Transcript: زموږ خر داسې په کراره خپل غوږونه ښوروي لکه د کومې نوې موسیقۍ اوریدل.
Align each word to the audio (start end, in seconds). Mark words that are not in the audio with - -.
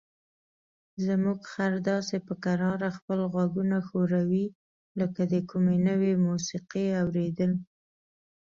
زموږ 1.05 1.39
خر 1.51 1.73
داسې 1.89 2.17
په 2.27 2.33
کراره 2.43 2.89
خپل 2.97 3.19
غوږونه 3.31 3.77
ښوروي 3.87 4.45
لکه 4.99 5.21
د 5.33 5.35
کومې 5.49 5.77
نوې 5.87 6.13
موسیقۍ 6.25 6.87
اوریدل. 7.01 7.51